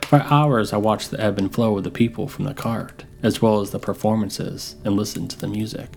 For 0.01 0.23
hours 0.23 0.73
I 0.73 0.77
watched 0.77 1.09
the 1.09 1.21
ebb 1.21 1.37
and 1.37 1.53
flow 1.53 1.77
of 1.77 1.85
the 1.85 1.89
people 1.89 2.27
from 2.27 2.43
the 2.43 2.53
cart, 2.53 3.05
as 3.23 3.41
well 3.41 3.61
as 3.61 3.71
the 3.71 3.79
performances, 3.79 4.75
and 4.83 4.97
listened 4.97 5.29
to 5.29 5.39
the 5.39 5.47
music. 5.47 5.91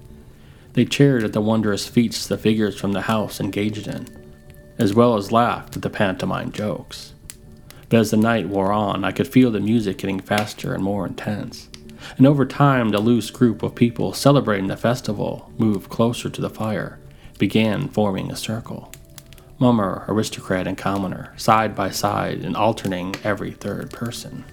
They 0.74 0.84
cheered 0.84 1.24
at 1.24 1.32
the 1.32 1.40
wondrous 1.40 1.88
feats 1.88 2.28
the 2.28 2.38
figures 2.38 2.78
from 2.78 2.92
the 2.92 3.02
house 3.02 3.40
engaged 3.40 3.88
in, 3.88 4.06
as 4.78 4.94
well 4.94 5.16
as 5.16 5.32
laughed 5.32 5.76
at 5.76 5.82
the 5.82 5.90
pantomime 5.90 6.52
jokes. 6.52 7.12
But 7.88 8.00
as 8.00 8.10
the 8.10 8.16
night 8.16 8.48
wore 8.48 8.72
on, 8.72 9.04
I 9.04 9.12
could 9.12 9.28
feel 9.28 9.50
the 9.50 9.60
music 9.60 9.98
getting 9.98 10.20
faster 10.20 10.74
and 10.74 10.82
more 10.82 11.06
intense. 11.06 11.68
And 12.16 12.26
over 12.26 12.46
time, 12.46 12.90
the 12.90 13.00
loose 13.00 13.30
group 13.30 13.62
of 13.62 13.74
people 13.74 14.12
celebrating 14.12 14.68
the 14.68 14.76
festival 14.76 15.50
moved 15.58 15.90
closer 15.90 16.30
to 16.30 16.40
the 16.40 16.50
fire, 16.50 16.98
began 17.38 17.88
forming 17.88 18.30
a 18.30 18.36
circle 18.36 18.92
mummer, 19.60 20.04
aristocrat, 20.06 20.68
and 20.68 20.78
commoner, 20.78 21.32
side 21.36 21.74
by 21.74 21.90
side 21.90 22.44
and 22.44 22.56
alternating 22.56 23.16
every 23.24 23.50
third 23.50 23.90
person. 23.90 24.44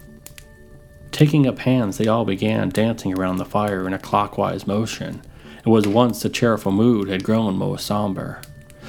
Taking 1.12 1.48
up 1.48 1.60
hands, 1.60 1.98
they 1.98 2.08
all 2.08 2.26
began 2.26 2.70
dancing 2.70 3.18
around 3.18 3.38
the 3.38 3.46
fire 3.46 3.88
in 3.88 3.94
a 3.94 4.00
clockwise 4.00 4.68
motion. 4.68 5.22
It 5.60 5.70
was 5.70 5.88
once 5.88 6.22
the 6.22 6.30
cheerful 6.30 6.72
mood 6.72 7.08
had 7.08 7.24
grown 7.24 7.56
most 7.56 7.86
somber. 7.86 8.42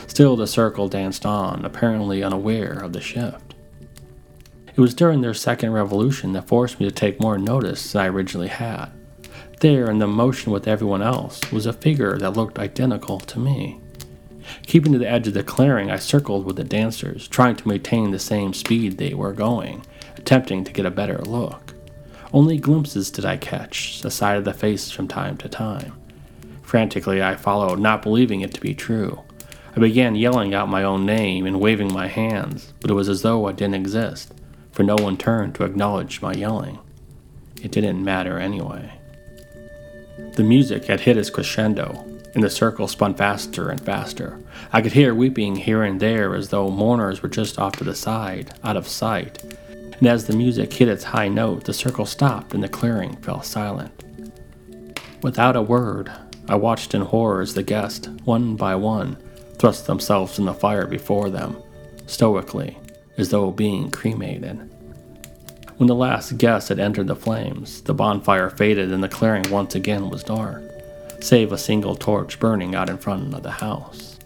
Still, 0.06 0.36
the 0.36 0.46
circle 0.46 0.88
danced 0.88 1.26
on, 1.26 1.64
apparently 1.64 2.22
unaware 2.22 2.72
of 2.72 2.92
the 2.92 3.00
shift. 3.00 3.54
It 4.68 4.80
was 4.80 4.94
during 4.94 5.20
their 5.20 5.34
second 5.34 5.72
revolution 5.72 6.32
that 6.32 6.48
forced 6.48 6.78
me 6.78 6.86
to 6.86 6.94
take 6.94 7.20
more 7.20 7.38
notice 7.38 7.92
than 7.92 8.02
I 8.02 8.08
originally 8.08 8.48
had. 8.48 8.88
There, 9.60 9.90
in 9.90 9.98
the 9.98 10.06
motion 10.06 10.52
with 10.52 10.68
everyone 10.68 11.00
else, 11.00 11.50
was 11.50 11.64
a 11.64 11.72
figure 11.72 12.18
that 12.18 12.36
looked 12.36 12.58
identical 12.58 13.18
to 13.20 13.38
me. 13.38 13.80
Keeping 14.66 14.92
to 14.92 14.98
the 14.98 15.08
edge 15.08 15.26
of 15.26 15.34
the 15.34 15.42
clearing, 15.42 15.90
I 15.90 15.96
circled 15.96 16.44
with 16.44 16.56
the 16.56 16.64
dancers, 16.64 17.26
trying 17.26 17.56
to 17.56 17.68
maintain 17.68 18.10
the 18.10 18.18
same 18.18 18.52
speed 18.52 18.98
they 18.98 19.14
were 19.14 19.32
going, 19.32 19.84
attempting 20.16 20.62
to 20.64 20.72
get 20.72 20.86
a 20.86 20.90
better 20.90 21.18
look. 21.18 21.75
Only 22.32 22.58
glimpses 22.58 23.10
did 23.10 23.25
I 23.25 23.38
catch, 23.38 24.02
the 24.02 24.10
side 24.10 24.36
of 24.36 24.44
the 24.44 24.52
face 24.52 24.90
from 24.90 25.08
time 25.08 25.38
to 25.38 25.48
time. 25.48 25.94
Frantically, 26.62 27.22
I 27.22 27.36
followed, 27.36 27.78
not 27.78 28.02
believing 28.02 28.42
it 28.42 28.52
to 28.54 28.60
be 28.60 28.75
true. 28.75 29.22
I 29.76 29.80
began 29.80 30.14
yelling 30.14 30.54
out 30.54 30.71
my 30.71 30.83
own 30.83 31.04
name 31.04 31.45
and 31.45 31.61
waving 31.61 31.92
my 31.92 32.06
hands, 32.06 32.73
but 32.80 32.90
it 32.90 32.95
was 32.95 33.11
as 33.11 33.21
though 33.21 33.47
I 33.47 33.52
didn't 33.52 33.75
exist, 33.75 34.33
for 34.73 34.83
no 34.83 34.95
one 34.95 35.18
turned 35.18 35.54
to 35.56 35.64
acknowledge 35.64 36.23
my 36.23 36.33
yelling. 36.33 36.78
It 37.62 37.73
didn't 37.73 38.02
matter 38.02 38.38
anyway. 38.38 38.95
The 40.33 40.45
music 40.45 40.87
had 40.87 41.00
hit 41.00 41.18
its 41.18 41.28
crescendo, 41.28 42.06
and 42.35 42.42
the 42.42 42.49
circle 42.49 42.88
spun 42.88 43.14
faster 43.16 43.68
and 43.68 43.78
faster. 43.78 44.40
I 44.73 44.80
could 44.80 44.92
hear 44.92 45.14
weeping 45.14 45.56
here 45.56 45.83
and 45.83 46.00
there 46.00 46.35
as 46.35 46.49
though 46.49 46.71
mourners 46.71 47.23
were 47.23 47.28
just 47.28 47.59
off 47.59 47.76
to 47.76 47.85
the 47.85 47.95
side, 47.95 48.54
out 48.64 48.78
of 48.78 48.88
sight. 48.88 49.42
And 49.99 50.06
as 50.06 50.26
the 50.26 50.37
music 50.37 50.73
hit 50.73 50.88
its 50.88 51.04
high 51.04 51.28
note, 51.28 51.64
the 51.64 51.75
circle 51.75 52.06
stopped 52.06 52.54
and 52.54 52.62
the 52.62 52.68
clearing 52.68 53.16
fell 53.16 53.42
silent. 53.42 54.04
Without 55.23 55.54
a 55.54 55.61
word, 55.61 56.11
I 56.49 56.54
watched 56.54 56.95
in 56.95 57.02
horror 57.02 57.42
as 57.42 57.52
the 57.52 57.62
guests, 57.62 58.09
one 58.25 58.56
by 58.56 58.75
one, 58.75 59.18
thrust 59.66 59.87
themselves 59.88 60.38
in 60.38 60.44
the 60.44 60.54
fire 60.54 60.87
before 60.87 61.28
them, 61.28 61.61
stoically, 62.06 62.78
as 63.18 63.30
though 63.30 63.50
being 63.50 63.90
cremated. 63.90 64.56
When 65.78 65.88
the 65.88 65.94
last 65.96 66.38
guest 66.38 66.68
had 66.68 66.78
entered 66.78 67.08
the 67.08 67.16
flames, 67.16 67.80
the 67.82 67.92
bonfire 67.92 68.49
faded 68.49 68.92
and 68.92 69.02
the 69.02 69.08
clearing 69.08 69.50
once 69.50 69.75
again 69.75 70.08
was 70.08 70.23
dark 70.23 70.62
save 71.20 71.50
a 71.50 71.58
single 71.58 71.96
torch 71.96 72.38
burning 72.38 72.76
out 72.76 72.88
in 72.88 72.96
front 72.96 73.35
of 73.35 73.42
the 73.42 73.50
house. 73.50 74.20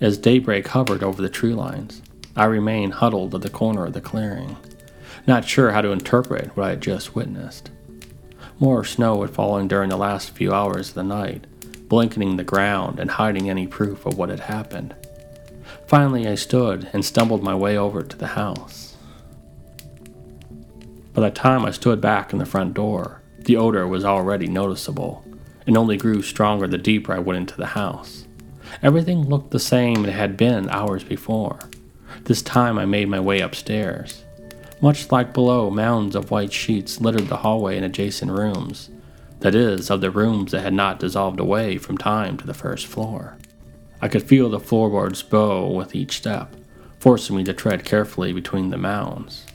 As 0.00 0.18
daybreak 0.18 0.66
hovered 0.66 1.04
over 1.04 1.22
the 1.22 1.28
tree 1.28 1.54
lines, 1.54 2.02
I 2.34 2.46
remained 2.46 2.94
huddled 2.94 3.36
at 3.36 3.42
the 3.42 3.50
corner 3.50 3.86
of 3.86 3.92
the 3.92 4.00
clearing, 4.00 4.56
not 5.28 5.44
sure 5.44 5.70
how 5.70 5.82
to 5.82 5.92
interpret 5.92 6.56
what 6.56 6.66
I 6.66 6.70
had 6.70 6.80
just 6.80 7.14
witnessed. 7.14 7.70
More 8.58 8.82
snow 8.82 9.22
had 9.22 9.30
fallen 9.30 9.68
during 9.68 9.90
the 9.90 9.96
last 9.96 10.30
few 10.30 10.52
hours 10.52 10.88
of 10.88 10.94
the 10.96 11.04
night, 11.04 11.46
blanketing 11.88 12.36
the 12.36 12.44
ground 12.44 12.98
and 12.98 13.12
hiding 13.12 13.48
any 13.48 13.66
proof 13.66 14.06
of 14.06 14.18
what 14.18 14.28
had 14.28 14.40
happened. 14.40 14.94
Finally, 15.86 16.26
I 16.26 16.34
stood 16.34 16.88
and 16.92 17.04
stumbled 17.04 17.42
my 17.42 17.54
way 17.54 17.76
over 17.76 18.02
to 18.02 18.16
the 18.16 18.28
house. 18.28 18.96
By 21.14 21.22
the 21.22 21.30
time 21.30 21.64
I 21.64 21.70
stood 21.70 22.00
back 22.00 22.32
in 22.32 22.38
the 22.38 22.46
front 22.46 22.74
door, 22.74 23.22
the 23.38 23.56
odor 23.56 23.86
was 23.86 24.04
already 24.04 24.48
noticeable, 24.48 25.24
and 25.66 25.76
only 25.76 25.96
grew 25.96 26.22
stronger 26.22 26.66
the 26.66 26.78
deeper 26.78 27.12
I 27.12 27.20
went 27.20 27.38
into 27.38 27.56
the 27.56 27.66
house. 27.66 28.26
Everything 28.82 29.22
looked 29.22 29.52
the 29.52 29.58
same 29.58 30.04
it 30.04 30.12
had 30.12 30.36
been 30.36 30.68
hours 30.68 31.04
before. 31.04 31.58
This 32.24 32.42
time 32.42 32.78
I 32.78 32.84
made 32.84 33.08
my 33.08 33.20
way 33.20 33.40
upstairs. 33.40 34.24
Much 34.80 35.10
like 35.10 35.32
below, 35.32 35.70
mounds 35.70 36.14
of 36.14 36.30
white 36.30 36.52
sheets 36.52 37.00
littered 37.00 37.28
the 37.28 37.38
hallway 37.38 37.76
and 37.76 37.86
adjacent 37.86 38.30
rooms. 38.30 38.90
That 39.40 39.54
is, 39.54 39.90
of 39.90 40.00
the 40.00 40.10
rooms 40.10 40.52
that 40.52 40.62
had 40.62 40.74
not 40.74 40.98
dissolved 40.98 41.40
away 41.40 41.78
from 41.78 41.98
time 41.98 42.36
to 42.38 42.46
the 42.46 42.54
first 42.54 42.86
floor. 42.86 43.36
I 44.00 44.08
could 44.08 44.22
feel 44.22 44.48
the 44.48 44.60
floorboards 44.60 45.22
bow 45.22 45.70
with 45.70 45.94
each 45.94 46.16
step, 46.16 46.54
forcing 47.00 47.36
me 47.36 47.44
to 47.44 47.52
tread 47.52 47.84
carefully 47.84 48.32
between 48.32 48.70
the 48.70 48.76
mounds. 48.76 49.46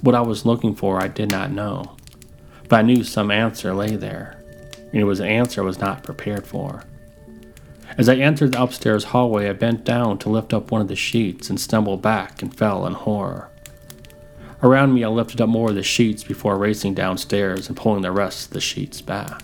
What 0.00 0.14
I 0.14 0.20
was 0.20 0.46
looking 0.46 0.74
for 0.74 1.00
I 1.00 1.08
did 1.08 1.30
not 1.30 1.50
know 1.50 1.96
but 2.70 2.78
I 2.78 2.82
knew 2.82 3.02
some 3.02 3.32
answer 3.32 3.74
lay 3.74 3.96
there, 3.96 4.40
and 4.92 5.00
it 5.00 5.04
was 5.04 5.18
an 5.18 5.26
answer 5.26 5.60
I 5.60 5.64
was 5.64 5.80
not 5.80 6.04
prepared 6.04 6.46
for. 6.46 6.84
As 7.98 8.08
I 8.08 8.14
entered 8.14 8.52
the 8.52 8.62
upstairs 8.62 9.04
hallway, 9.04 9.48
I 9.50 9.52
bent 9.54 9.84
down 9.84 10.18
to 10.18 10.28
lift 10.28 10.54
up 10.54 10.70
one 10.70 10.80
of 10.80 10.86
the 10.86 10.94
sheets 10.94 11.50
and 11.50 11.60
stumbled 11.60 12.00
back 12.00 12.40
and 12.40 12.56
fell 12.56 12.86
in 12.86 12.92
horror. 12.92 13.49
Around 14.62 14.92
me, 14.92 15.04
I 15.04 15.08
lifted 15.08 15.40
up 15.40 15.48
more 15.48 15.70
of 15.70 15.74
the 15.74 15.82
sheets 15.82 16.22
before 16.22 16.58
racing 16.58 16.94
downstairs 16.94 17.68
and 17.68 17.76
pulling 17.76 18.02
the 18.02 18.12
rest 18.12 18.48
of 18.48 18.52
the 18.52 18.60
sheets 18.60 19.00
back. 19.00 19.42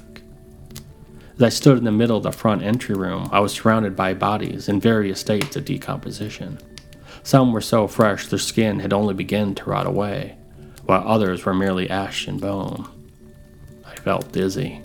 As 1.36 1.42
I 1.42 1.48
stood 1.48 1.78
in 1.78 1.84
the 1.84 1.92
middle 1.92 2.18
of 2.18 2.22
the 2.22 2.32
front 2.32 2.62
entry 2.62 2.94
room, 2.94 3.28
I 3.32 3.40
was 3.40 3.52
surrounded 3.52 3.96
by 3.96 4.12
bodies 4.12 4.68
in 4.68 4.78
various 4.78 5.20
states 5.20 5.56
of 5.56 5.64
decomposition. 5.64 6.58
Some 7.22 7.52
were 7.52 7.62
so 7.62 7.88
fresh 7.88 8.26
their 8.26 8.38
skin 8.38 8.80
had 8.80 8.92
only 8.92 9.14
begun 9.14 9.54
to 9.54 9.70
rot 9.70 9.86
away, 9.86 10.36
while 10.84 11.06
others 11.06 11.44
were 11.44 11.54
merely 11.54 11.88
ash 11.88 12.28
and 12.28 12.40
bone. 12.40 12.86
I 13.86 13.94
felt 13.96 14.32
dizzy. 14.32 14.82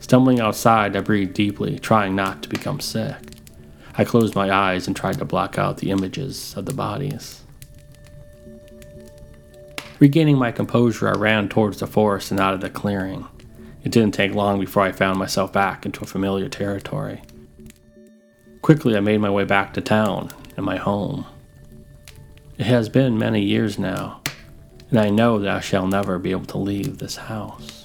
Stumbling 0.00 0.40
outside, 0.40 0.96
I 0.96 1.00
breathed 1.00 1.34
deeply, 1.34 1.78
trying 1.78 2.16
not 2.16 2.42
to 2.42 2.48
become 2.48 2.80
sick. 2.80 3.16
I 3.96 4.04
closed 4.04 4.34
my 4.34 4.52
eyes 4.52 4.88
and 4.88 4.96
tried 4.96 5.18
to 5.18 5.24
block 5.24 5.58
out 5.58 5.78
the 5.78 5.90
images 5.90 6.54
of 6.56 6.66
the 6.66 6.74
bodies. 6.74 7.43
Regaining 10.00 10.36
my 10.36 10.50
composure, 10.50 11.08
I 11.08 11.12
ran 11.12 11.48
towards 11.48 11.78
the 11.78 11.86
forest 11.86 12.30
and 12.30 12.40
out 12.40 12.54
of 12.54 12.60
the 12.60 12.70
clearing. 12.70 13.26
It 13.84 13.92
didn't 13.92 14.14
take 14.14 14.34
long 14.34 14.58
before 14.58 14.82
I 14.82 14.92
found 14.92 15.18
myself 15.18 15.52
back 15.52 15.86
into 15.86 16.02
a 16.02 16.06
familiar 16.06 16.48
territory. 16.48 17.22
Quickly, 18.62 18.96
I 18.96 19.00
made 19.00 19.20
my 19.20 19.30
way 19.30 19.44
back 19.44 19.74
to 19.74 19.80
town 19.80 20.30
and 20.56 20.64
my 20.64 20.76
home. 20.76 21.26
It 22.58 22.66
has 22.66 22.88
been 22.88 23.18
many 23.18 23.42
years 23.42 23.78
now, 23.78 24.22
and 24.90 24.98
I 24.98 25.10
know 25.10 25.38
that 25.38 25.54
I 25.54 25.60
shall 25.60 25.86
never 25.86 26.18
be 26.18 26.30
able 26.30 26.46
to 26.46 26.58
leave 26.58 26.98
this 26.98 27.16
house. 27.16 27.83